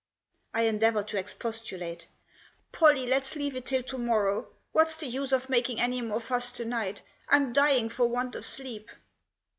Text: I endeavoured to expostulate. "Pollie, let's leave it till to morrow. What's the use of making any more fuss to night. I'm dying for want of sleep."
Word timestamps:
I 0.55 0.63
endeavoured 0.63 1.09
to 1.09 1.19
expostulate. 1.19 2.07
"Pollie, 2.71 3.05
let's 3.05 3.35
leave 3.35 3.55
it 3.55 3.67
till 3.67 3.83
to 3.83 3.99
morrow. 3.99 4.47
What's 4.71 4.97
the 4.97 5.05
use 5.05 5.31
of 5.31 5.47
making 5.47 5.79
any 5.79 6.01
more 6.01 6.19
fuss 6.19 6.51
to 6.53 6.65
night. 6.65 7.03
I'm 7.29 7.53
dying 7.53 7.87
for 7.87 8.07
want 8.07 8.33
of 8.33 8.43
sleep." 8.43 8.89